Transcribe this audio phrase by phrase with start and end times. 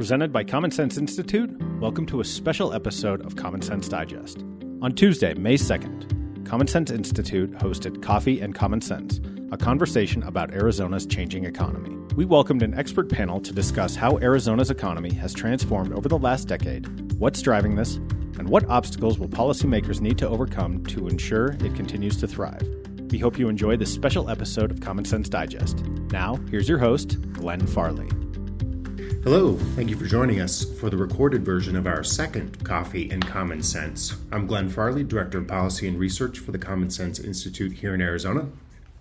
[0.00, 4.42] Presented by Common Sense Institute, welcome to a special episode of Common Sense Digest.
[4.80, 9.20] On Tuesday, May 2nd, Common Sense Institute hosted Coffee and Common Sense,
[9.52, 11.94] a conversation about Arizona's changing economy.
[12.16, 16.48] We welcomed an expert panel to discuss how Arizona's economy has transformed over the last
[16.48, 17.96] decade, what's driving this,
[18.38, 22.66] and what obstacles will policymakers need to overcome to ensure it continues to thrive.
[23.10, 25.84] We hope you enjoy this special episode of Common Sense Digest.
[26.10, 28.08] Now, here's your host, Glenn Farley.
[29.22, 33.22] Hello, thank you for joining us for the recorded version of our second Coffee and
[33.26, 34.16] Common Sense.
[34.32, 38.00] I'm Glenn Farley, Director of Policy and Research for the Common Sense Institute here in
[38.00, 38.48] Arizona.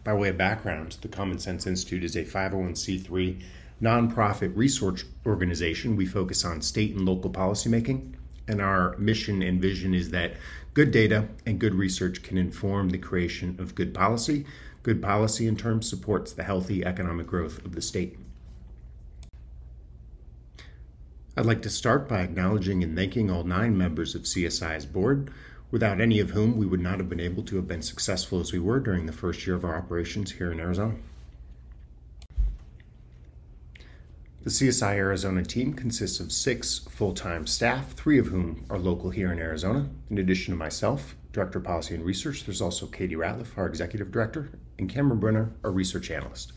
[0.03, 3.41] By way of background, the Common Sense Institute is a 501c3
[3.81, 5.95] nonprofit research organization.
[5.95, 8.15] We focus on state and local policymaking,
[8.49, 10.33] and our mission and vision is that
[10.73, 14.45] good data and good research can inform the creation of good policy.
[14.83, 18.19] Good policy, in turn, supports the healthy economic growth of the state.
[21.39, 25.31] I'd like to start by acknowledging and thanking all nine members of CSI's board,
[25.71, 28.51] without any of whom we would not have been able to have been successful as
[28.51, 30.95] we were during the first year of our operations here in Arizona.
[34.43, 39.09] The CSI Arizona team consists of six full time staff, three of whom are local
[39.09, 39.87] here in Arizona.
[40.09, 44.11] In addition to myself, Director of Policy and Research, there's also Katie Ratliff, our Executive
[44.11, 46.51] Director, and Cameron Brenner, our Research Analyst.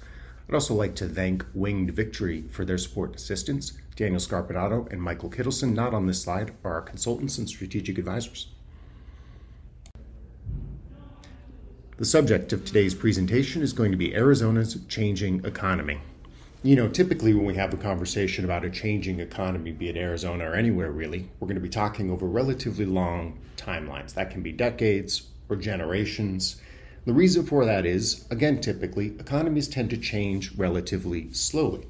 [0.49, 3.73] I'd also like to thank Winged Victory for their support and assistance.
[3.97, 8.49] Daniel Scarpinato and Michael Kittleson, not on this slide, are our consultants and strategic advisors.
[11.99, 16.01] The subject of today's presentation is going to be Arizona's changing economy.
[16.65, 20.51] You know, typically when we have a conversation about a changing economy, be it Arizona
[20.51, 24.15] or anywhere really, we're going to be talking over relatively long timelines.
[24.15, 26.62] That can be decades or generations.
[27.05, 31.87] The reason for that is, again, typically, economies tend to change relatively slowly.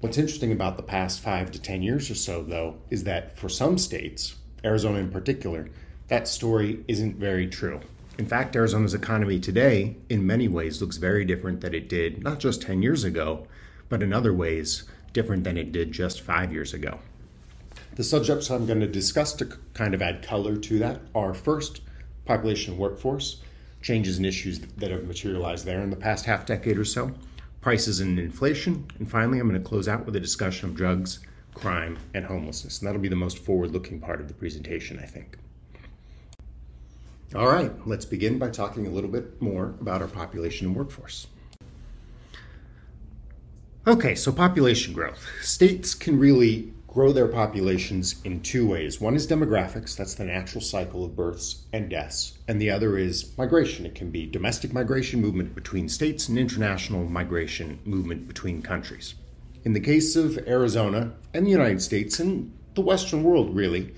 [0.00, 3.48] What's interesting about the past five to 10 years or so, though, is that for
[3.48, 5.70] some states, Arizona in particular,
[6.08, 7.80] that story isn't very true.
[8.18, 12.38] In fact, Arizona's economy today, in many ways, looks very different than it did not
[12.38, 13.46] just 10 years ago,
[13.88, 14.84] but in other ways,
[15.14, 16.98] different than it did just five years ago.
[17.94, 21.80] The subjects I'm going to discuss to kind of add color to that are first,
[22.24, 23.40] population workforce,
[23.80, 27.12] changes and issues that have materialized there in the past half decade or so,
[27.60, 31.20] prices and inflation, and finally, I'm going to close out with a discussion of drugs,
[31.54, 32.80] crime, and homelessness.
[32.80, 35.38] And that'll be the most forward looking part of the presentation, I think.
[37.34, 41.26] All right, let's begin by talking a little bit more about our population and workforce.
[43.86, 45.26] Okay, so population growth.
[45.40, 49.00] States can really grow their populations in two ways.
[49.00, 53.36] One is demographics, that's the natural cycle of births and deaths, and the other is
[53.36, 53.84] migration.
[53.84, 59.16] It can be domestic migration, movement between states, and international migration, movement between countries.
[59.64, 63.92] In the case of Arizona and the United States and the Western world, really,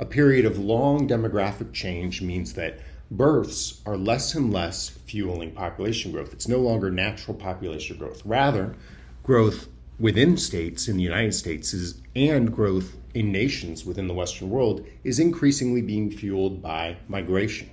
[0.00, 2.80] a period of long demographic change means that
[3.12, 6.32] births are less and less fueling population growth.
[6.32, 8.22] It's no longer natural population growth.
[8.24, 8.74] Rather,
[9.22, 9.68] growth
[10.00, 14.84] within states in the United States is, and growth in nations within the Western world
[15.04, 17.70] is increasingly being fueled by migration,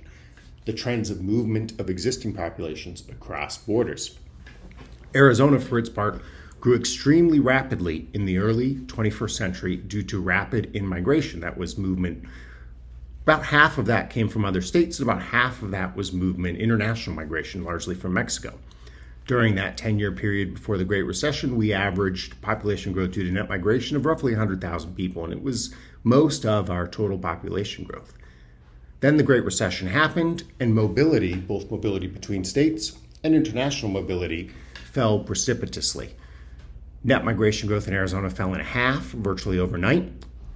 [0.66, 4.18] the trends of movement of existing populations across borders.
[5.14, 6.20] Arizona, for its part,
[6.60, 11.40] grew extremely rapidly in the early 21st century due to rapid immigration.
[11.40, 12.24] That was movement.
[13.22, 16.58] About half of that came from other states, and about half of that was movement,
[16.58, 18.58] international migration, largely from Mexico
[19.28, 23.30] during that 10 year period before the Great Recession, we averaged population growth due to
[23.30, 25.72] net migration of roughly 100,000 people, and it was
[26.02, 28.14] most of our total population growth.
[29.00, 34.50] Then the Great Recession happened, and mobility, both mobility between states and international mobility,
[34.92, 36.16] fell precipitously.
[37.04, 40.10] Net migration growth in Arizona fell in half virtually overnight,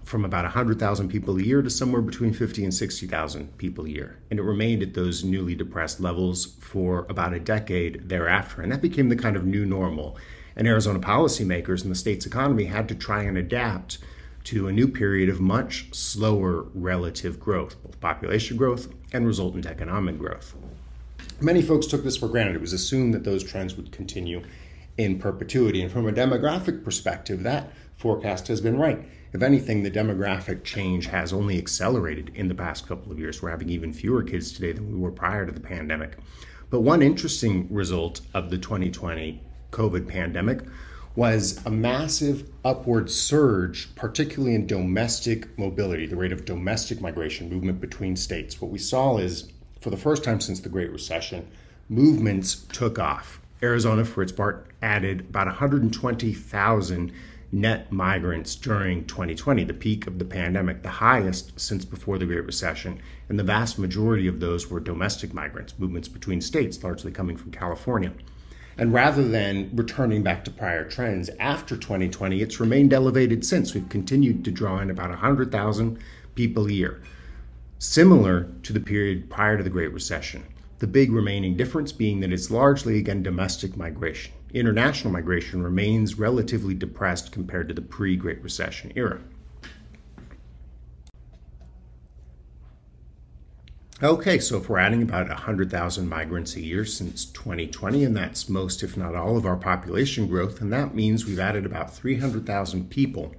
[0.05, 4.19] from about 100,000 people a year to somewhere between 50 and 60,000 people a year.
[4.31, 8.63] And it remained at those newly depressed levels for about a decade thereafter.
[8.63, 10.17] And that became the kind of new normal.
[10.57, 13.99] And Arizona policymakers and the state's economy had to try and adapt
[14.45, 20.19] to a new period of much slower relative growth, both population growth and resultant economic
[20.19, 20.55] growth.
[21.41, 22.57] Many folks took this for granted.
[22.57, 24.43] It was assumed that those trends would continue
[24.98, 25.83] in perpetuity.
[25.83, 29.05] And from a demographic perspective, that forecast has been right.
[29.33, 33.41] If anything, the demographic change has only accelerated in the past couple of years.
[33.41, 36.19] We're having even fewer kids today than we were prior to the pandemic.
[36.69, 39.41] But one interesting result of the 2020
[39.71, 40.61] COVID pandemic
[41.17, 47.81] was a massive upward surge, particularly in domestic mobility, the rate of domestic migration, movement
[47.81, 48.61] between states.
[48.61, 49.51] What we saw is,
[49.81, 51.47] for the first time since the Great Recession,
[51.89, 53.41] movements took off.
[53.63, 57.13] Arizona, for its part, added about 120,000
[57.53, 62.47] net migrants during 2020, the peak of the pandemic, the highest since before the Great
[62.47, 62.99] Recession.
[63.28, 67.53] And the vast majority of those were domestic migrants, movements between states, largely coming from
[67.53, 68.13] California.
[68.78, 73.75] And rather than returning back to prior trends after 2020, it's remained elevated since.
[73.75, 75.98] We've continued to draw in about 100,000
[76.34, 77.03] people a year,
[77.78, 80.45] similar to the period prior to the Great Recession.
[80.78, 84.33] The big remaining difference being that it's largely, again, domestic migration.
[84.53, 89.21] International migration remains relatively depressed compared to the pre Great Recession era.
[94.03, 98.83] Okay, so if we're adding about 100,000 migrants a year since 2020, and that's most,
[98.83, 103.33] if not all, of our population growth, and that means we've added about 300,000 people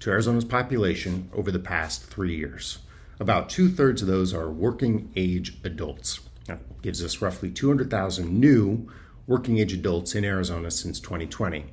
[0.00, 2.78] to Arizona's population over the past three years.
[3.20, 6.20] About two thirds of those are working age adults.
[6.46, 8.90] That gives us roughly 200,000 new
[9.30, 11.64] working age adults in Arizona since 2020.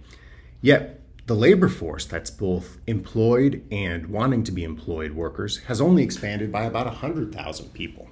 [0.61, 6.03] Yet, the labor force that's both employed and wanting to be employed workers has only
[6.03, 8.07] expanded by about 100,000 people.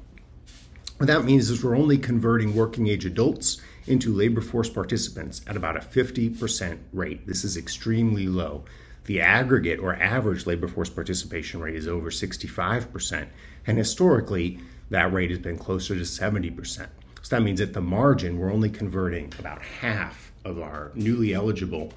[0.98, 5.56] What that means is we're only converting working age adults into labor force participants at
[5.56, 7.28] about a 50% rate.
[7.28, 8.66] This is extremely low.
[9.04, 13.28] The aggregate or average labor force participation rate is over 65%.
[13.68, 14.60] And historically,
[14.90, 16.88] that rate has been closer to 70%.
[17.26, 21.92] So that means at the margin, we're only converting about half of our newly eligible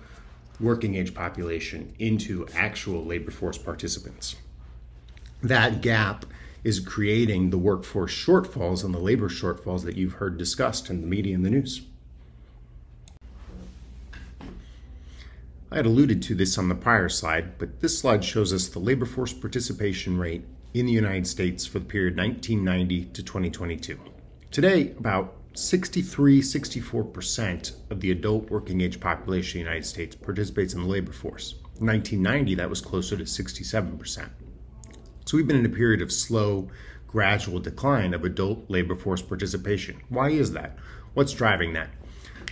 [0.59, 4.37] working age population into actual labor force participants.
[5.43, 6.25] That gap
[6.65, 11.07] is creating the workforce shortfalls and the labor shortfalls that you've heard discussed in the
[11.07, 11.83] media and the news.
[15.71, 18.79] I had alluded to this on the prior slide, but this slide shows us the
[18.79, 23.99] labor force participation rate in the United States for the period 1990 to 2022.
[24.51, 30.73] Today, about 63 64% of the adult working age population in the United States participates
[30.73, 31.57] in the labor force.
[31.81, 34.29] In 1990, that was closer to 67%.
[35.27, 36.71] So we've been in a period of slow,
[37.07, 40.01] gradual decline of adult labor force participation.
[40.09, 40.79] Why is that?
[41.13, 41.91] What's driving that?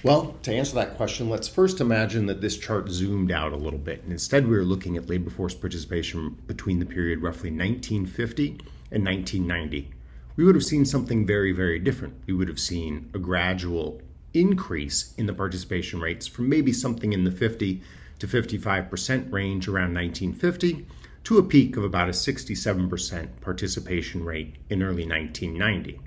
[0.03, 3.79] Well, to answer that question, let's first imagine that this chart zoomed out a little
[3.79, 4.03] bit.
[4.03, 8.61] And instead, we were looking at labor force participation between the period roughly 1950
[8.93, 9.96] and 1990.
[10.37, 12.15] We would have seen something very, very different.
[12.27, 14.03] We would have seen a gradual
[14.35, 17.83] increase in the participation rates from maybe something in the 50
[18.19, 20.87] to 55% range around 1950
[21.25, 26.01] to a peak of about a 67% participation rate in early 1990.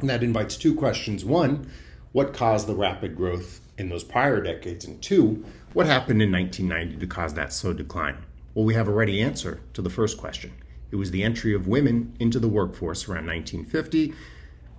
[0.00, 1.24] And that invites two questions.
[1.24, 1.70] One,
[2.12, 4.84] what caused the rapid growth in those prior decades?
[4.84, 8.16] And two, what happened in 1990 to cause that slow decline?
[8.54, 10.52] Well, we have a ready answer to the first question.
[10.90, 14.14] It was the entry of women into the workforce around 1950,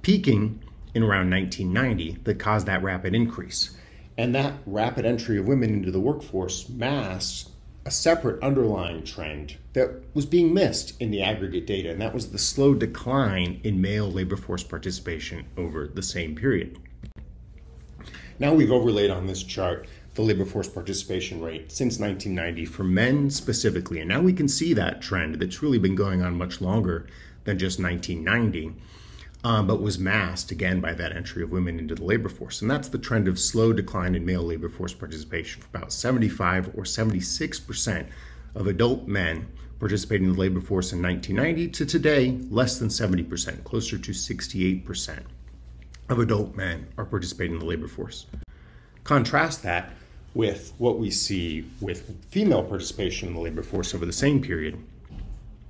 [0.02, 0.64] peaking
[0.94, 3.78] in around 1990, that caused that rapid increase.
[4.18, 7.52] And that rapid entry of women into the workforce masks
[7.86, 12.30] a separate underlying trend that was being missed in the aggregate data, and that was
[12.32, 16.78] the slow decline in male labor force participation over the same period.
[18.38, 23.30] Now we've overlaid on this chart the labor force participation rate since 1990 for men
[23.30, 24.00] specifically.
[24.00, 27.08] And now we can see that trend that's really been going on much longer
[27.44, 28.76] than just 1990,
[29.44, 32.62] um, but was masked again by that entry of women into the labor force.
[32.62, 36.84] And that's the trend of slow decline in male labor force participation about 75 or
[36.84, 38.08] 76%
[38.56, 39.48] of adult men
[39.80, 45.20] participating in the labor force in 1990 to today less than 70%, closer to 68%
[46.10, 48.26] of adult men are participating in the labor force.
[49.04, 49.94] Contrast that
[50.40, 54.82] with what we see with female participation in the labor force over the same period.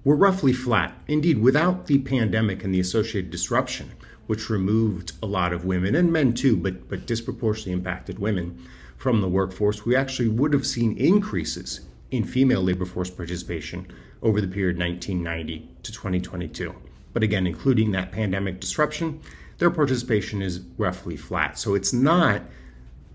[0.03, 0.93] We're roughly flat.
[1.07, 3.91] Indeed, without the pandemic and the associated disruption,
[4.27, 8.63] which removed a lot of women and men too, but, but disproportionately impacted women
[8.95, 11.79] from the workforce, we actually would have seen increases
[12.11, 13.87] in female labor force participation
[14.21, 16.75] over the period 1990 to 2022.
[17.13, 19.19] But again, including that pandemic disruption,
[19.57, 21.57] their participation is roughly flat.
[21.57, 22.43] So it's not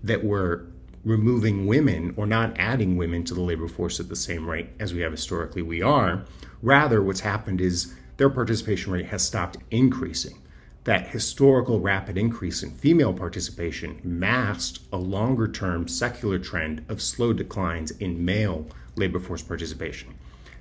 [0.03, 0.65] that we're
[1.05, 4.93] removing women or not adding women to the labor force at the same rate as
[4.93, 5.61] we have historically.
[5.61, 6.25] We are.
[6.61, 10.39] Rather, what's happened is their participation rate has stopped increasing.
[10.85, 17.33] That historical rapid increase in female participation masked a longer term secular trend of slow
[17.33, 20.13] declines in male labor force participation.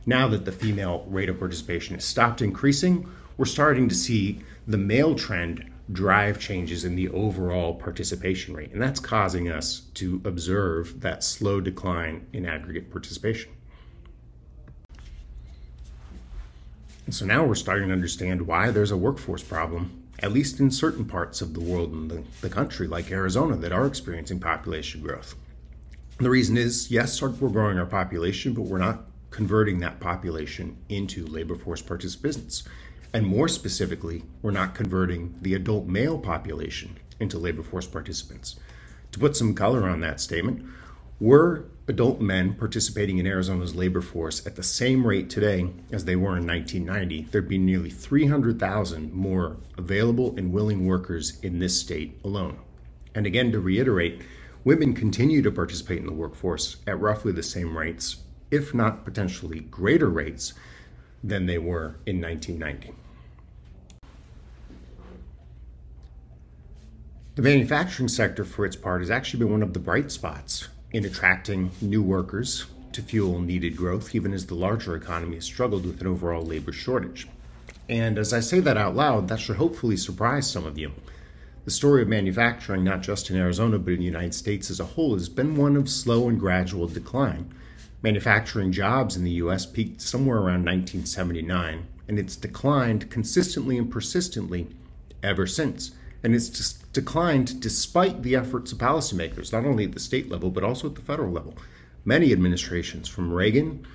[0.07, 4.79] Now that the female rate of participation has stopped increasing, we're starting to see the
[4.79, 8.73] male trend drive changes in the overall participation rate.
[8.73, 13.53] And that's causing us to observe that slow decline in aggregate participation.
[17.07, 20.71] And so now we're starting to understand why there's a workforce problem, at least in
[20.71, 25.03] certain parts of the world and the, the country, like Arizona, that are experiencing population
[25.03, 25.35] growth.
[26.19, 31.27] The reason is yes, we're growing our population, but we're not converting that population into
[31.27, 32.65] labor force participants.
[33.15, 38.57] And more specifically, we're not converting the adult male population into labor force participants.
[39.13, 40.67] To put some color on that statement,
[41.21, 46.17] were adult men participating in Arizona's labor force at the same rate today as they
[46.17, 52.19] were in 1990, there'd be nearly 300,000 more available and willing workers in this state
[52.25, 52.59] alone.
[53.15, 54.23] And again, to reiterate,
[54.65, 58.17] women continue to participate in the workforce at roughly the same rates
[58.51, 60.53] if not potentially greater rates
[61.23, 62.93] than they were in 1990.
[67.35, 71.05] The manufacturing sector, for its part, has actually been one of the bright spots in
[71.05, 76.01] attracting new workers to fuel needed growth, even as the larger economy has struggled with
[76.01, 77.27] an overall labor shortage.
[77.89, 80.93] And as I say that out loud, that should hopefully surprise some of you.
[81.65, 84.85] The story of manufacturing, not just in Arizona, but in the United States as a
[84.85, 87.53] whole, has been one of slow and gradual decline
[88.05, 94.67] Manufacturing jobs in the US peaked somewhere around 1979, and it's declined consistently and persistently
[95.23, 95.93] ever since.
[96.25, 100.65] And it's declined despite the efforts of policymakers, not only at the state level, but
[100.65, 101.55] also at the federal level.
[102.07, 103.87] Many administrations, from Reagan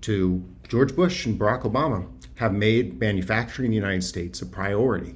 [0.00, 5.14] to George Bush and Barack Obama, have made manufacturing in the United States a priority.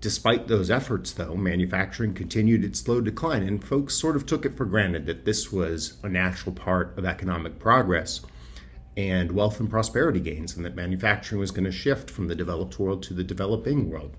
[0.00, 4.56] Despite those efforts, though, manufacturing continued its slow decline, and folks sort of took it
[4.56, 8.20] for granted that this was a natural part of economic progress
[8.96, 12.78] and wealth and prosperity gains, and that manufacturing was going to shift from the developed
[12.78, 14.12] world to the developing world.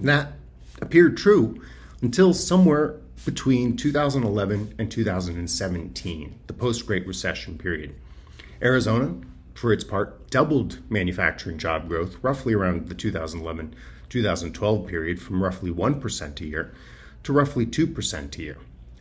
[0.00, 0.32] That
[0.80, 1.60] appeared true
[2.02, 7.94] until somewhere between 2011 and 2017, the post Great Recession period.
[8.62, 9.14] Arizona,
[9.54, 13.74] for its part, doubled manufacturing job growth roughly around the 2011
[14.10, 16.74] 2012 period from roughly 1% a year
[17.22, 18.56] to roughly 2% a year.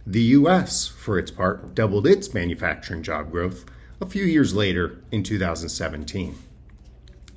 [0.06, 3.66] The US, for its part, doubled its manufacturing job growth
[4.00, 6.36] a few years later in 2017.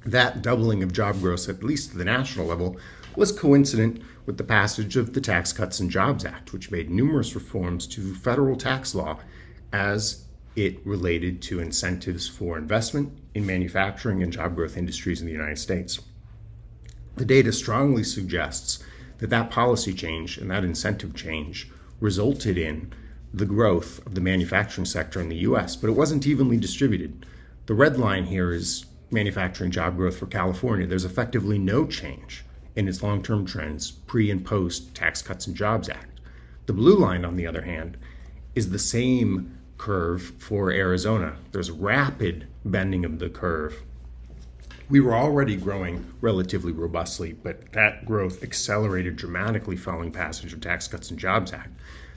[0.05, 2.77] That doubling of job growth, at least at the national level,
[3.17, 7.35] was coincident with the passage of the Tax Cuts and Jobs Act, which made numerous
[7.35, 9.19] reforms to federal tax law
[9.73, 15.33] as it related to incentives for investment in manufacturing and job growth industries in the
[15.33, 16.01] United States.
[17.17, 18.83] The data strongly suggests
[19.19, 22.93] that that policy change and that incentive change resulted in
[23.35, 27.25] the growth of the manufacturing sector in the US, but it wasn't evenly distributed.
[27.67, 30.87] The red line here is manufacturing job growth for California.
[30.87, 32.45] There's effectively no change
[32.77, 36.21] in its long term trends pre and post Tax Cuts and Jobs Act.
[36.67, 37.97] The blue line, on the other hand,
[38.55, 41.37] is the same curve for Arizona.
[41.51, 43.83] There's rapid bending of the curve
[44.93, 50.87] we were already growing relatively robustly, but that growth accelerated dramatically following passage of Tax
[50.87, 51.71] Cuts and Jobs Act.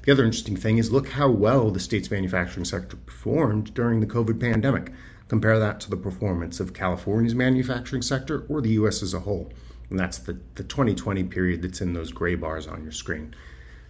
[0.04, 4.06] The other interesting thing is look how well the state's manufacturing sector performed during the
[4.06, 4.92] COVID pandemic.
[5.30, 9.54] Compare that to the performance of California's manufacturing sector or the US as a whole.
[9.90, 13.36] And that's the, the 2020 period that's in those gray bars on your screen.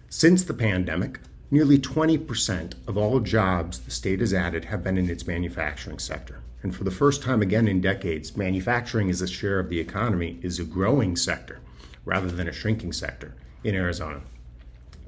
[0.08, 5.10] Since the pandemic, nearly 20% of all jobs the state has added have been in
[5.10, 6.40] its manufacturing sector.
[6.62, 10.38] And for the first time again in decades, manufacturing as a share of the economy
[10.42, 11.60] is a growing sector
[12.04, 13.34] rather than a shrinking sector
[13.64, 14.20] in Arizona.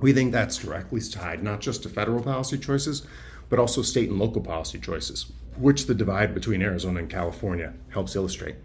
[0.01, 3.07] We think that's directly tied not just to federal policy choices,
[3.49, 8.15] but also state and local policy choices, which the divide between Arizona and California helps
[8.15, 8.57] illustrate.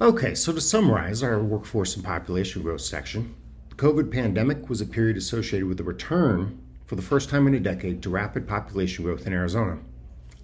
[0.00, 3.34] Okay, so to summarize our workforce and population growth section,
[3.70, 7.54] the COVID pandemic was a period associated with the return for the first time in
[7.54, 9.80] a decade to rapid population growth in Arizona.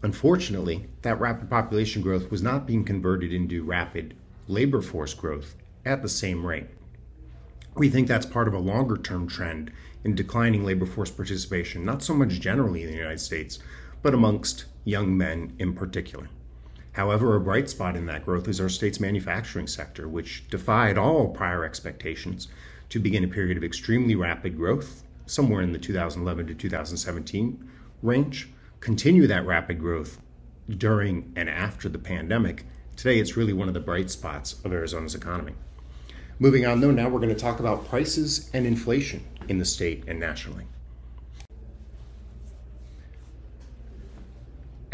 [0.03, 4.15] Unfortunately, that rapid population growth was not being converted into rapid
[4.49, 6.67] labor force growth at the same rate.
[7.77, 9.71] We think that's part of a longer term trend
[10.03, 13.61] in declining labor force participation, not so much generally in the United States,
[14.03, 16.29] but amongst young men in particular.
[16.95, 21.29] However, a bright spot in that growth is our state's manufacturing sector, which defied all
[21.29, 22.49] prior expectations
[22.89, 27.69] to begin a period of extremely rapid growth somewhere in the 2011 to 2017
[28.03, 28.49] range,
[28.81, 30.21] continue that rapid growth
[30.69, 32.65] during and after the pandemic.
[32.95, 35.55] Today, it's really one of the bright spots of Arizona's economy.
[36.39, 40.05] Moving on, though, now we're going to talk about prices and inflation in the state
[40.07, 40.67] and nationally.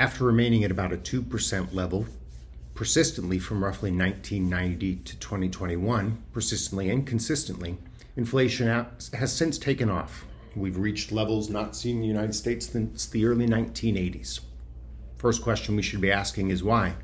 [0.00, 2.06] After remaining at about a 2% level
[2.74, 7.76] persistently from roughly 1990 to 2021, persistently and consistently,
[8.16, 8.66] Inflation
[9.12, 10.24] has since taken off.
[10.56, 14.40] We've reached levels not seen in the United States since the early 1980s.
[15.18, 16.94] First question we should be asking is why?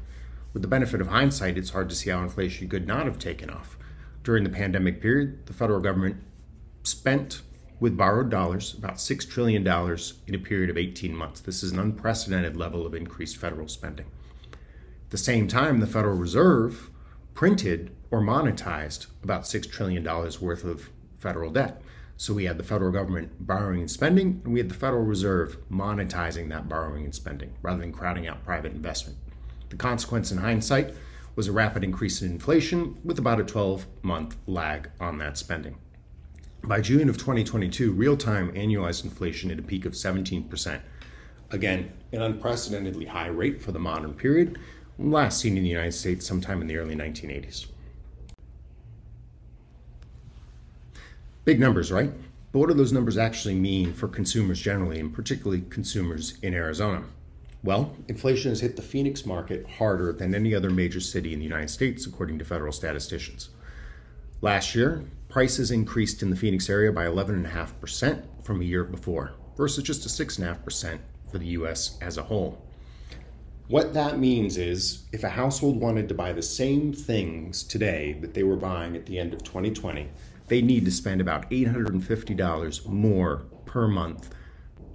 [0.55, 3.51] With the benefit of hindsight, it's hard to see how inflation could not have taken
[3.51, 3.77] off.
[4.25, 6.17] During the pandemic period, the federal government
[6.83, 7.43] spent
[7.79, 9.67] with borrowed dollars, about $6 trillion
[10.27, 11.41] in a period of 18 months.
[11.41, 14.07] This is an unprecedented level of increased federal spending.
[14.53, 16.91] At the same time, the Federal Reserve
[17.35, 21.83] printed or monetized about $6 trillion worth of federal debt.
[22.17, 25.59] So we had the federal government borrowing and spending, and we had the Federal Reserve
[25.71, 29.19] monetizing that borrowing and spending rather than crowding out private investment.
[29.69, 30.95] The consequence in hindsight
[31.35, 35.77] was a rapid increase in inflation with about a 12 month lag on that spending.
[36.67, 40.81] By June of 2022, real time annualized inflation hit a peak of 17%.
[41.53, 44.59] Again, an unprecedentedly high rate for the modern period,
[44.99, 47.67] last seen in the United States sometime in the early 1980s.
[51.45, 52.11] Big numbers, right?
[52.51, 57.05] But what do those numbers actually mean for consumers generally, and particularly consumers in Arizona?
[57.63, 61.45] Well, inflation has hit the Phoenix market harder than any other major city in the
[61.45, 63.51] United States, according to federal statisticians.
[64.41, 69.83] Last year, prices increased in the Phoenix area by 11.5% from a year before, versus
[69.83, 70.99] just a 6.5%
[71.31, 72.63] for the US as a whole.
[73.69, 78.33] What that means is if a household wanted to buy the same things today that
[78.33, 80.09] they were buying at the end of 2020,
[80.47, 84.31] they need to spend about $850 more per month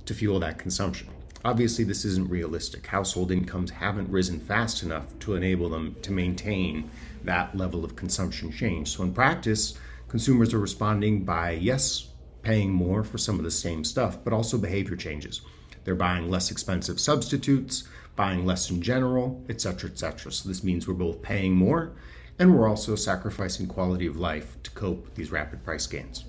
[0.06, 1.10] to fuel that consumption.
[1.44, 2.86] Obviously, this isn't realistic.
[2.86, 6.90] Household incomes haven't risen fast enough to enable them to maintain
[7.24, 8.90] that level of consumption change.
[8.96, 9.74] So, in practice,
[10.12, 12.10] consumers are responding by, yes,
[12.42, 15.40] paying more for some of the same stuff, but also behavior changes.
[15.86, 17.86] They're buying less expensive substitutes,
[18.18, 20.34] buying less in general, etc., etc.
[20.34, 21.94] So, this means we're both paying more
[22.40, 26.26] and we're also sacrificing quality of life to cope with these rapid price gains.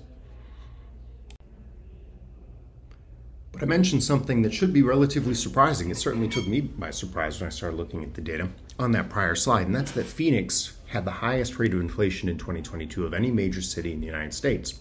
[3.51, 5.89] But I mentioned something that should be relatively surprising.
[5.89, 8.47] It certainly took me by surprise when I started looking at the data
[8.79, 12.37] on that prior slide, and that's that Phoenix had the highest rate of inflation in
[12.37, 14.79] 2022 of any major city in the United States.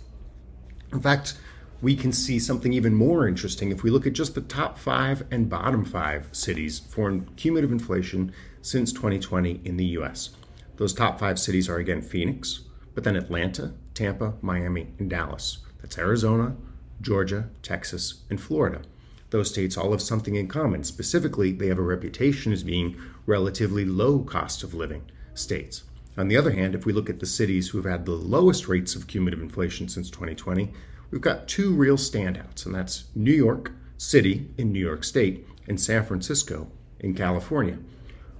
[0.92, 1.34] In fact,
[1.80, 5.24] we can see something even more interesting if we look at just the top five
[5.30, 10.36] and bottom five cities for cumulative inflation since 2020 in the US.
[10.76, 12.60] Those top five cities are again Phoenix,
[12.94, 15.58] but then Atlanta, Tampa, Miami, and Dallas.
[15.80, 16.54] That's Arizona,
[17.00, 18.82] Georgia, Texas, and Florida.
[19.30, 20.84] Those states all have something in common.
[20.84, 25.84] Specifically, they have a reputation as being relatively low cost of living states.
[26.16, 28.68] On the other hand, if we look at the cities who have had the lowest
[28.68, 30.72] rates of cumulative inflation since 2020,
[31.10, 35.80] we've got two real standouts, and that's New York City in New York State and
[35.80, 36.70] San Francisco
[37.00, 37.78] in California.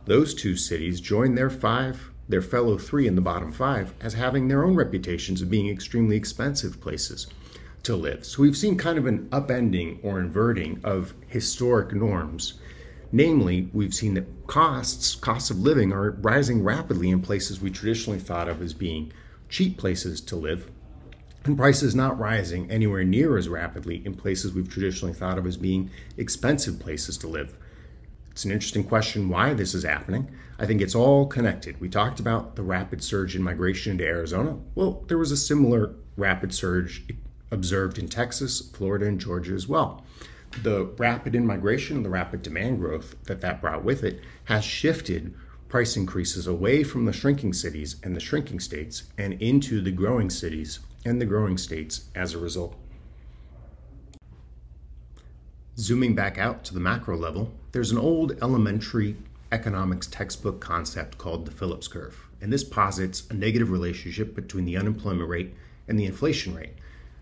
[0.05, 4.49] Those two cities join their five their fellow three in the bottom five as having
[4.49, 7.27] their own reputations of being extremely expensive places
[7.83, 8.25] to live.
[8.25, 12.55] So we've seen kind of an upending or inverting of historic norms.
[13.14, 18.18] Namely, we've seen that costs, costs of living, are rising rapidly in places we traditionally
[18.18, 19.12] thought of as being
[19.51, 20.70] cheap places to live,
[21.44, 25.59] and prices not rising anywhere near as rapidly in places we've traditionally thought of as
[25.59, 27.59] being expensive places to live.
[28.31, 30.31] It's an interesting question why this is happening.
[30.59, 31.79] I think it's all connected.
[31.83, 34.57] We talked about the rapid surge in migration into Arizona.
[34.75, 37.05] Well, there was a similar rapid surge
[37.51, 40.03] observed in Texas, Florida, and Georgia as well.
[40.61, 45.35] The rapid immigration and the rapid demand growth that that brought with it has shifted
[45.69, 50.29] price increases away from the shrinking cities and the shrinking states and into the growing
[50.29, 52.77] cities and the growing states as a result.
[55.79, 59.17] Zooming back out to the macro level, there's an old elementary
[59.51, 64.77] economics textbook concept called the Phillips curve, and this posits a negative relationship between the
[64.77, 65.55] unemployment rate
[65.88, 66.75] and the inflation rate.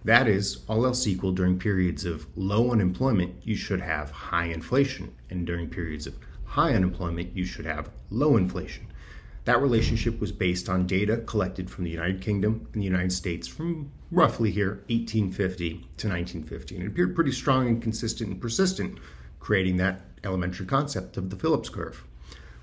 [0.04, 5.14] That is, all else equal, during periods of low unemployment, you should have high inflation,
[5.28, 8.86] and during periods of high unemployment, you should have low inflation.
[9.44, 13.46] That relationship was based on data collected from the United Kingdom and the United States
[13.46, 16.74] from roughly here 1850 to 1950.
[16.76, 18.98] And it appeared pretty strong and consistent and persistent,
[19.38, 22.04] creating that elementary concept of the Phillips curve.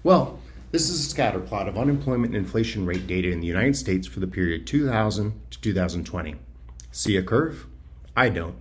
[0.04, 0.40] Well,
[0.72, 4.06] this is a scatter plot of unemployment and inflation rate data in the United States
[4.06, 6.36] for the period 2000 to 2020.
[6.92, 7.66] See a curve?
[8.16, 8.56] I don't.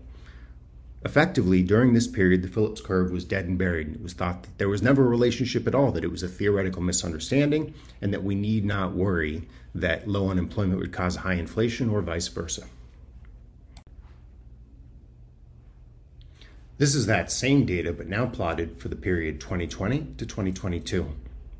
[1.04, 3.86] Effectively, during this period, the Phillips curve was dead and buried.
[3.86, 6.24] and It was thought that there was never a relationship at all, that it was
[6.24, 11.34] a theoretical misunderstanding, and that we need not worry that low unemployment would cause high
[11.34, 12.64] inflation or vice versa.
[16.78, 21.08] This is that same data, but now plotted for the period 2020 to 2022.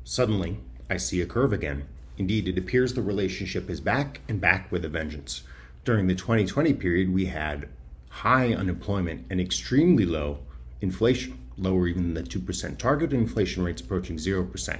[0.03, 1.87] Suddenly, I see a curve again.
[2.17, 5.43] Indeed, it appears the relationship is back and back with a vengeance.
[5.87, 7.69] During the 2020 period, we had
[8.09, 10.39] high unemployment and extremely low
[10.81, 14.79] inflation, lower even than the 2% target, inflation rates approaching 0%.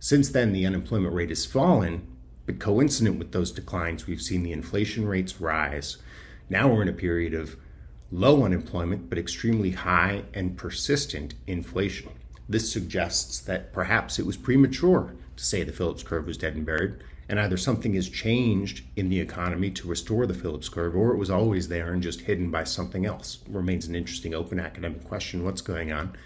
[0.00, 2.08] Since then, the unemployment rate has fallen,
[2.44, 5.98] but coincident with those declines, we've seen the inflation rates rise.
[6.50, 7.54] Now we're in a period of
[8.10, 12.10] low unemployment, but extremely high and persistent inflation.
[12.48, 16.66] This suggests that perhaps it was premature to say the Phillips curve was dead and
[16.66, 16.96] buried,
[17.28, 21.18] and either something has changed in the economy to restore the Phillips curve, or it
[21.18, 23.38] was always there and just hidden by something else.
[23.48, 26.16] Remains an interesting open academic question what's going on.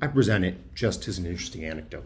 [0.00, 2.04] I present it just as an interesting anecdote.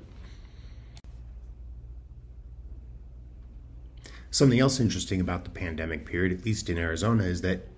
[4.31, 7.69] Something else interesting about the pandemic period, at least in Arizona, is that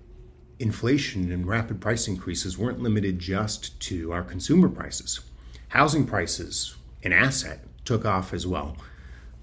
[0.59, 5.19] inflation and rapid price increases weren't limited just to our consumer prices.
[5.67, 8.75] Housing prices, an asset, took off as well.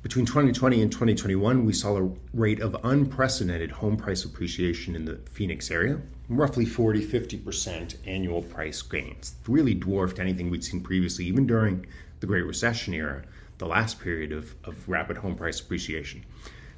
[0.05, 5.19] Between 2020 and 2021, we saw a rate of unprecedented home price appreciation in the
[5.31, 9.37] Phoenix area, roughly 40 50% annual price gains.
[9.41, 11.87] It really dwarfed anything we'd seen previously, even during
[12.21, 13.23] the Great Recession era,
[13.57, 16.23] the last period of, of rapid home price appreciation.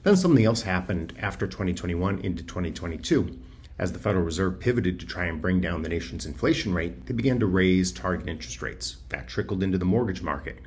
[0.05, 3.37] Then something else happened after 2021 into 2022.
[3.81, 7.13] As the Federal Reserve pivoted to try and bring down the nation's inflation rate, they
[7.13, 8.99] began to raise target interest rates.
[9.09, 10.61] That trickled into the mortgage market.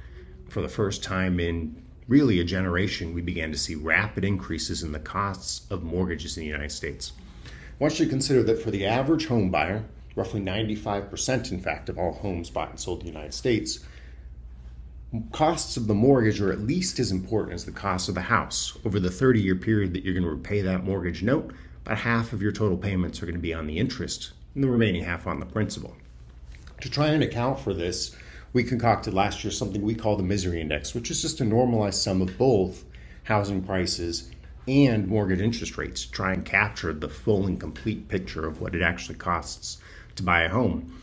[0.50, 4.92] For the first time in really a generation, we began to see rapid increases in
[4.92, 7.14] the costs of mortgages in the United States.
[7.46, 11.88] I want you to consider that for the average home buyer, roughly 95% in fact
[11.88, 13.86] of all homes bought and sold in the United States,
[15.32, 18.78] costs of the mortgage are at least as important as the cost of the house.
[18.84, 21.54] Over the 30 year period that you're going to repay that mortgage note,
[21.86, 24.70] about half of your total payments are going to be on the interest and the
[24.70, 25.96] remaining half on the principal.
[26.82, 28.16] To try and account for this,
[28.54, 32.02] we concocted last year something we call the misery index, which is just a normalized
[32.02, 32.84] sum of both
[33.24, 34.32] housing prices
[34.68, 38.76] and mortgage interest rates to try and capture the full and complete picture of what
[38.76, 39.78] it actually costs
[40.16, 40.96] to buy a home.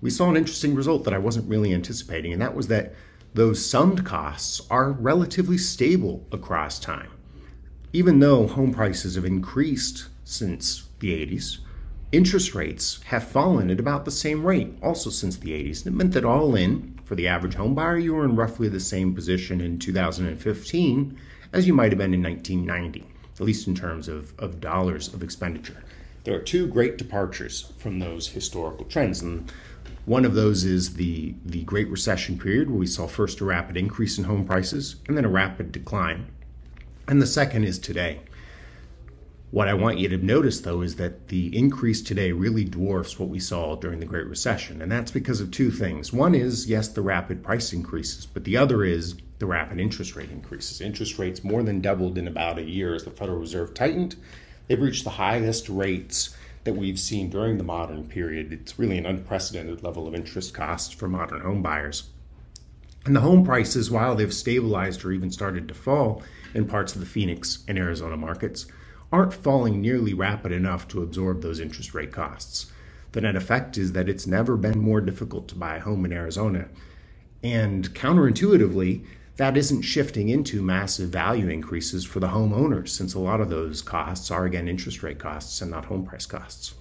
[0.00, 2.94] We saw an interesting result that I wasn't really anticipating, and that was that
[3.34, 7.10] those summed costs are relatively stable across time.
[7.92, 11.58] Even though home prices have increased since the 80s,
[12.10, 15.86] interest rates have fallen at about the same rate also since the 80s.
[15.86, 18.80] It meant that all in, for the average home buyer, you were in roughly the
[18.80, 21.18] same position in 2015
[21.52, 25.22] as you might have been in 1990, at least in terms of, of dollars of
[25.22, 25.82] expenditure.
[26.24, 29.50] There are two great departures from those historical trends, and
[30.04, 33.76] one of those is the, the Great Recession period, where we saw first a rapid
[33.76, 36.26] increase in home prices and then a rapid decline.
[37.06, 38.20] And the second is today.
[39.50, 43.30] What I want you to notice, though, is that the increase today really dwarfs what
[43.30, 44.82] we saw during the Great Recession.
[44.82, 46.12] And that's because of two things.
[46.12, 50.30] One is, yes, the rapid price increases, but the other is the rapid interest rate
[50.30, 50.82] increases.
[50.82, 54.16] Interest rates more than doubled in about a year as the Federal Reserve tightened.
[54.66, 58.52] They've reached the highest rates that we've seen during the modern period.
[58.52, 62.10] It's really an unprecedented level of interest costs for modern home buyers.
[63.06, 67.00] And the home prices, while they've stabilized or even started to fall in parts of
[67.00, 68.66] the Phoenix and Arizona markets,
[69.12, 72.70] aren't falling nearly rapid enough to absorb those interest rate costs.
[73.12, 76.12] The net effect is that it's never been more difficult to buy a home in
[76.12, 76.68] Arizona.
[77.42, 79.04] And counterintuitively,
[79.36, 83.80] that isn't shifting into massive value increases for the homeowners, since a lot of those
[83.80, 86.74] costs are, again, interest rate costs and not home price costs.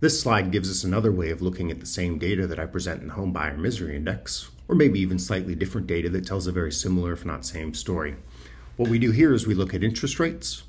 [0.00, 3.02] This slide gives us another way of looking at the same data that I present
[3.02, 6.52] in the Home Buyer Misery Index, or maybe even slightly different data that tells a
[6.52, 8.16] very similar, if not same, story.
[8.80, 10.62] What we do here is we look at interest rates,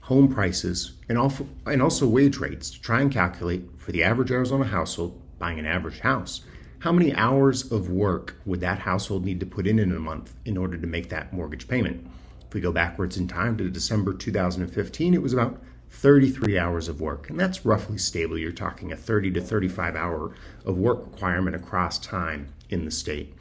[0.00, 5.20] home prices, and also, wage rates to try and calculate for the average Arizona household
[5.38, 6.40] buying an average house,
[6.78, 10.32] how many hours of work would that household need to put in in a month
[10.46, 12.08] in order to make that mortgage payment?
[12.48, 17.02] If we go backwards in time to December 2015, it was about 33 hours of
[17.02, 18.38] work, and that's roughly stable.
[18.38, 20.32] You're talking a 30 to 35 hour
[20.64, 23.34] of work requirement across time in the state.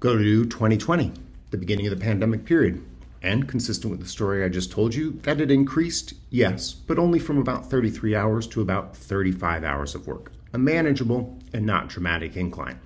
[0.00, 1.12] Go to 2020,
[1.50, 2.82] the beginning of the pandemic period.
[3.24, 7.18] And consistent with the story I just told you, that it increased, yes, but only
[7.18, 10.30] from about 33 hours to about 35 hours of work.
[10.52, 12.78] A manageable and not dramatic incline.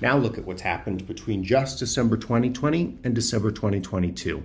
[0.00, 4.42] Now look at what's happened between just December 2020 and December 2022.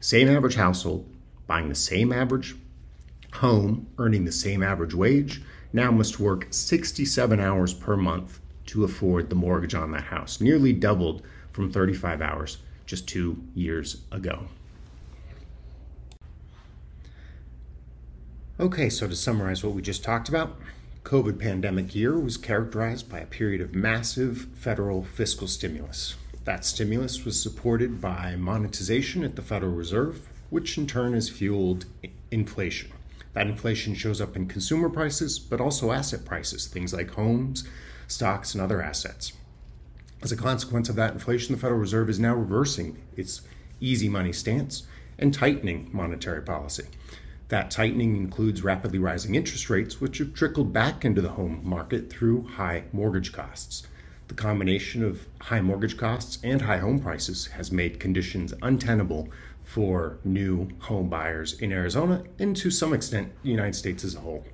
[0.00, 1.08] Same average household,
[1.46, 2.54] buying the same average
[3.32, 5.40] home, earning the same average wage,
[5.72, 10.74] now must work 67 hours per month to afford the mortgage on that house, nearly
[10.74, 14.46] doubled from 35 hours just two years ago.
[18.60, 20.56] Okay, so to summarize what we just talked about,
[21.02, 26.14] COVID pandemic year was characterized by a period of massive federal fiscal stimulus.
[26.44, 31.86] That stimulus was supported by monetization at the Federal Reserve, which in turn has fueled
[32.30, 32.92] inflation.
[33.32, 37.64] That inflation shows up in consumer prices, but also asset prices, things like homes,
[38.06, 39.32] stocks, and other assets.
[40.22, 43.40] As a consequence of that inflation, the Federal Reserve is now reversing its
[43.80, 44.84] easy money stance
[45.18, 46.84] and tightening monetary policy.
[47.48, 52.10] That tightening includes rapidly rising interest rates, which have trickled back into the home market
[52.10, 53.86] through high mortgage costs.
[54.28, 59.28] The combination of high mortgage costs and high home prices has made conditions untenable
[59.62, 64.20] for new home buyers in Arizona and to some extent the United States as a
[64.20, 64.44] whole.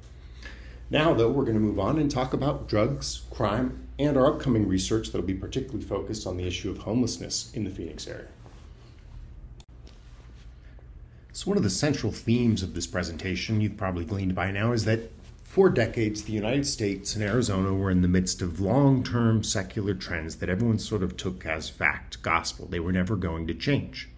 [0.90, 4.66] Now, though, we're going to move on and talk about drugs, crime, and our upcoming
[4.66, 8.26] research that will be particularly focused on the issue of homelessness in the Phoenix area.
[11.32, 14.84] So, one of the central themes of this presentation, you've probably gleaned by now, is
[14.86, 15.12] that
[15.44, 19.94] for decades, the United States and Arizona were in the midst of long term secular
[19.94, 22.66] trends that everyone sort of took as fact, gospel.
[22.66, 24.08] They were never going to change.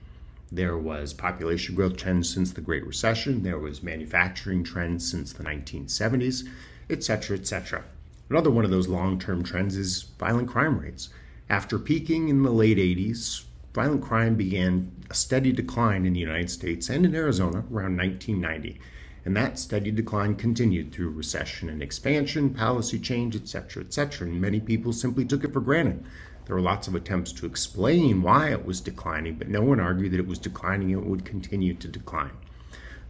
[0.51, 5.45] There was population growth trends since the Great Recession, there was manufacturing trends since the
[5.45, 6.47] 1970s,
[6.91, 7.85] etc., etc.
[8.29, 11.09] Another one of those long term trends is violent crime rates.
[11.49, 16.51] After peaking in the late 80s, violent crime began a steady decline in the United
[16.51, 18.79] States and in Arizona around 1990.
[19.25, 24.27] And that steady decline continued through recession and expansion, policy change, etc., etc.
[24.27, 26.05] And many people simply took it for granted.
[26.45, 30.13] There were lots of attempts to explain why it was declining, but no one argued
[30.13, 32.33] that it was declining and it would continue to decline.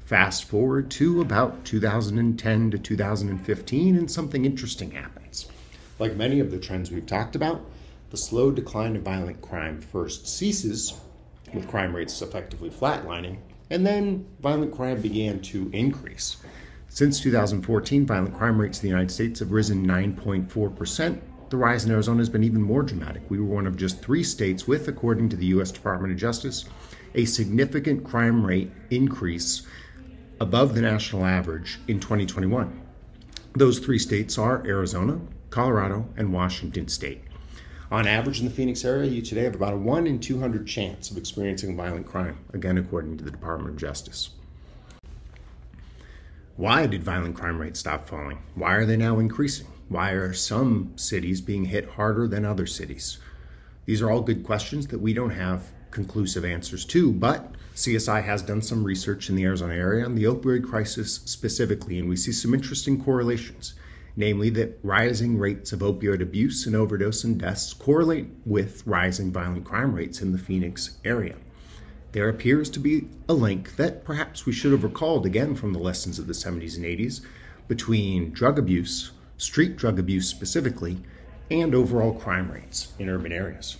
[0.04, 5.48] Fast forward to about 2010 to 2015, and something interesting happens.
[5.98, 7.64] Like many of the trends we've talked about,
[8.12, 11.00] the slow decline of violent crime first ceases,
[11.54, 13.38] with crime rates effectively flatlining,
[13.70, 16.36] and then violent crime began to increase.
[16.90, 21.90] Since 2014, violent crime rates in the United States have risen 9.4%, the rise in
[21.90, 23.22] Arizona has been even more dramatic.
[23.30, 25.70] We were one of just three states with, according to the U.S.
[25.70, 26.66] Department of Justice,
[27.14, 29.66] a significant crime rate increase
[30.38, 32.78] above the national average in 2021.
[33.54, 37.22] Those three states are Arizona, Colorado, and Washington state.
[37.92, 41.10] On average, in the Phoenix area, you today have about a 1 in 200 chance
[41.10, 44.30] of experiencing violent crime, again, according to the Department of Justice.
[46.56, 48.38] Why did violent crime rates stop falling?
[48.54, 49.66] Why are they now increasing?
[49.90, 53.18] Why are some cities being hit harder than other cities?
[53.84, 58.40] These are all good questions that we don't have conclusive answers to, but CSI has
[58.40, 62.32] done some research in the Arizona area on the opioid crisis specifically, and we see
[62.32, 63.74] some interesting correlations.
[64.14, 69.64] Namely, that rising rates of opioid abuse and overdose and deaths correlate with rising violent
[69.64, 71.36] crime rates in the Phoenix area.
[72.12, 75.78] There appears to be a link that perhaps we should have recalled again from the
[75.78, 77.22] lessons of the 70s and 80s
[77.68, 80.98] between drug abuse, street drug abuse specifically,
[81.50, 83.78] and overall crime rates in urban areas.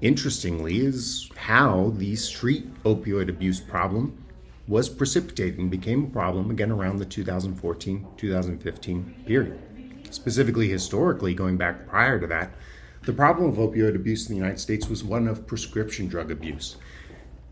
[0.00, 4.23] Interestingly, is how the street opioid abuse problem
[4.66, 9.58] was precipitated and became a problem again around the 2014 2015 period.
[10.10, 12.52] Specifically, historically, going back prior to that,
[13.02, 16.76] the problem of opioid abuse in the United States was one of prescription drug abuse.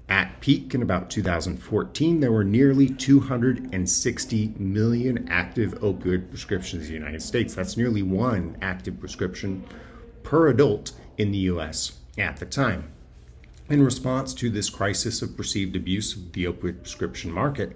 [0.09, 6.99] At peak in about 2014, there were nearly 260 million active opioid prescriptions in the
[6.99, 7.55] United States.
[7.55, 9.65] That's nearly one active prescription
[10.23, 12.93] per adult in the US at the time.
[13.73, 17.75] In response to this crisis of perceived abuse of the opioid prescription market,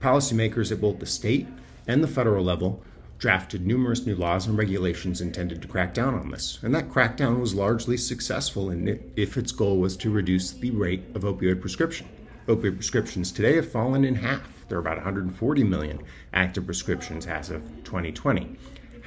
[0.00, 1.46] policymakers at both the state
[1.86, 2.82] and the federal level
[3.16, 6.58] drafted numerous new laws and regulations intended to crack down on this.
[6.62, 11.04] And that crackdown was largely successful in if its goal was to reduce the rate
[11.14, 12.08] of opioid prescription.
[12.48, 14.42] Opioid prescriptions today have fallen in half.
[14.68, 16.00] There are about 140 million
[16.34, 18.56] active prescriptions as of 2020.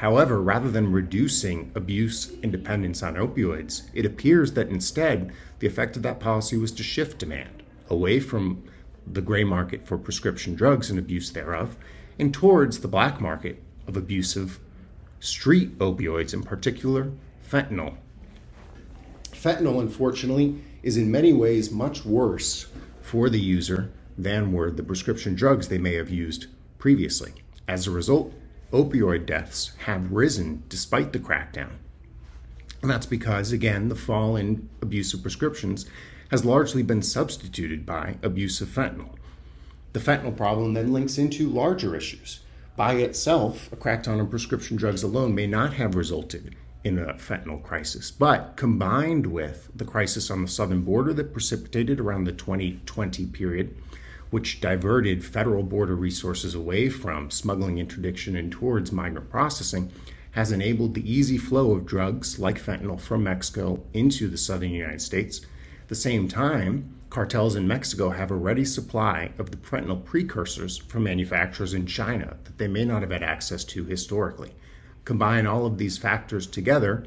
[0.04, 5.96] However, rather than reducing abuse and dependence on opioids, it appears that instead the effect
[5.96, 8.66] of that policy was to shift demand away from
[9.08, 11.78] the gray market for prescription drugs and abuse thereof
[12.20, 14.60] and towards the black market of abusive
[15.22, 17.10] street opioids, in particular
[17.50, 17.96] fentanyl.
[19.32, 22.68] Fentanyl, unfortunately, is in many ways much worse
[23.02, 27.32] for the user than were the prescription drugs they may have used previously.
[27.70, 28.34] As a result,
[28.74, 31.72] opioid deaths have risen despite the crackdown.
[32.82, 35.86] And that's because, again, the fall in abusive prescriptions
[36.32, 39.16] has largely been substituted by abuse of fentanyl.
[39.94, 42.42] The fentanyl problem then links into larger issues
[42.76, 47.62] by itself, a crackdown on prescription drugs alone may not have resulted in a fentanyl
[47.62, 48.10] crisis.
[48.10, 53.76] But combined with the crisis on the southern border that precipitated around the 2020 period,
[54.34, 59.92] which diverted federal border resources away from smuggling interdiction and towards migrant processing,
[60.32, 65.00] has enabled the easy flow of drugs like fentanyl from Mexico into the southern United
[65.00, 65.42] States.
[65.84, 70.80] At the same time, cartels in Mexico have a ready supply of the fentanyl precursors
[70.80, 74.56] from manufacturers in China that they may not have had access to historically.
[75.06, 77.06] Combine all of these factors together,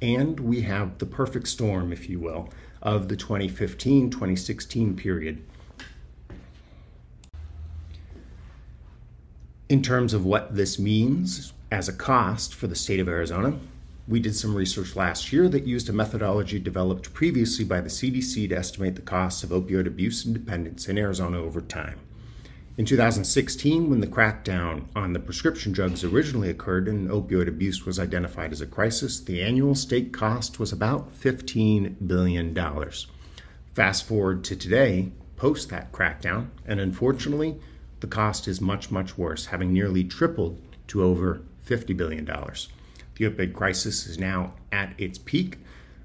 [0.00, 2.48] and we have the perfect storm, if you will,
[2.80, 5.44] of the 2015 2016 period.
[9.72, 13.58] In terms of what this means as a cost for the state of Arizona,
[14.06, 18.50] we did some research last year that used a methodology developed previously by the CDC
[18.50, 21.98] to estimate the costs of opioid abuse and dependence in Arizona over time.
[22.76, 27.98] In 2016, when the crackdown on the prescription drugs originally occurred and opioid abuse was
[27.98, 32.54] identified as a crisis, the annual state cost was about $15 billion.
[33.72, 37.58] Fast forward to today, post that crackdown, and unfortunately,
[38.02, 42.26] the cost is much, much worse, having nearly tripled to over $50 billion.
[42.26, 45.56] The opioid crisis is now at its peak.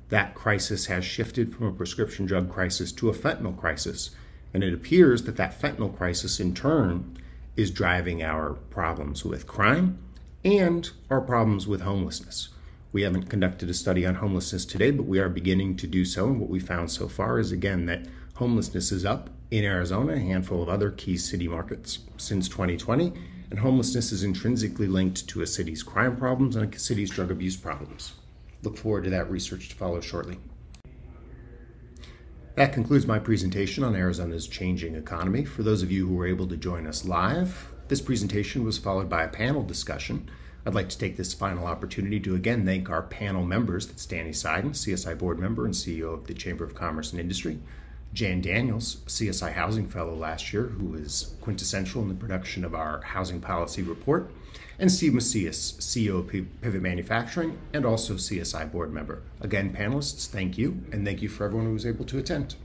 [0.08, 4.12] That crisis has shifted from a prescription drug crisis to a fentanyl crisis
[4.54, 7.18] and it appears that that fentanyl crisis, in turn,
[7.56, 10.00] is driving our problems with crime
[10.44, 12.50] and our problems with homelessness.
[12.92, 16.28] We haven't conducted a study on homelessness today, but we are beginning to do so.
[16.28, 20.20] And what we found so far is again that homelessness is up in Arizona, a
[20.20, 23.14] handful of other key city markets since 2020.
[23.50, 27.56] And homelessness is intrinsically linked to a city's crime problems and a city's drug abuse
[27.56, 28.14] problems.
[28.64, 30.38] Look forward to that research to follow shortly.
[32.56, 35.46] That concludes my presentation on Arizona's changing economy.
[35.46, 39.08] For those of you who were able to join us live, this presentation was followed
[39.08, 40.30] by a panel discussion.
[40.66, 43.88] I'd like to take this final opportunity to again thank our panel members.
[43.88, 47.60] That's Danny Seiden, CSI board member and CEO of the Chamber of Commerce and Industry,
[48.14, 53.02] Jan Daniels, CSI Housing Fellow last year, who was quintessential in the production of our
[53.02, 54.32] housing policy report,
[54.80, 56.28] and Steve Macias, CEO of
[56.62, 59.22] Pivot Manufacturing and also CSI board member.
[59.42, 62.56] Again, panelists, thank you, and thank you for everyone who was able to attend.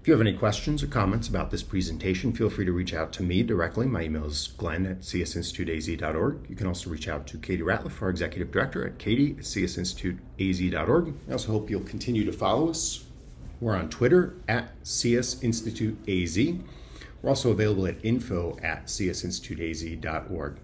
[0.00, 3.12] If you have any questions or comments about this presentation, feel free to reach out
[3.14, 3.86] to me directly.
[3.86, 6.46] My email is glenn at csinstituteaz.org.
[6.48, 11.14] You can also reach out to Katie Ratliff, our executive director, at katie at csinstituteaz.org.
[11.28, 13.04] I also hope you'll continue to follow us.
[13.60, 16.38] We're on Twitter at CS Institute AZ.
[17.20, 20.56] We're also available at info at csinstituteaz.org.